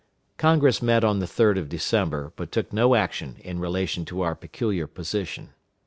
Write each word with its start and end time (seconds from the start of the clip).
Congress 0.37 0.81
met 0.81 1.03
on 1.03 1.19
the 1.19 1.27
3d 1.27 1.59
of 1.59 1.69
December, 1.69 2.33
but 2.35 2.51
took 2.51 2.73
no 2.73 2.95
action 2.95 3.35
in 3.41 3.59
relation 3.59 4.03
to 4.03 4.21
our 4.21 4.33
peculiar 4.33 4.87
position. 4.87 5.53